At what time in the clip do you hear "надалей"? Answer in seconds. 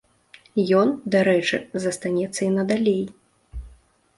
2.57-3.05